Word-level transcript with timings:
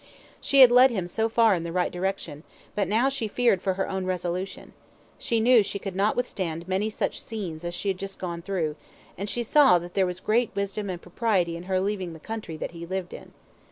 She 0.41 0.61
had 0.61 0.71
led 0.71 0.89
him 0.89 1.07
so 1.07 1.29
far 1.29 1.53
in 1.53 1.61
the 1.61 1.71
right 1.71 1.91
direction, 1.91 2.41
but 2.73 2.87
now 2.87 3.07
she 3.07 3.27
feared 3.27 3.61
for 3.61 3.75
her 3.75 3.87
own 3.87 4.07
resolution; 4.07 4.73
she 5.19 5.39
knew 5.39 5.61
she 5.61 5.77
could 5.77 5.95
not 5.95 6.15
withstand 6.15 6.67
many 6.67 6.89
such 6.89 7.21
scenes 7.21 7.63
as 7.63 7.75
she 7.75 7.89
had 7.89 7.99
just 7.99 8.17
gone 8.17 8.41
through, 8.41 8.77
and 9.15 9.29
she 9.29 9.43
saw 9.43 9.77
that 9.77 9.93
there 9.93 10.07
was 10.07 10.19
great 10.19 10.49
wisdom 10.55 10.89
and 10.89 11.03
propriety 11.03 11.55
in 11.55 11.65
her 11.65 11.79
leaving 11.79 12.13
the 12.13 12.19
country 12.19 12.57
that 12.57 12.71
he 12.71 12.83
lived 12.83 13.13
in. 13.13 13.31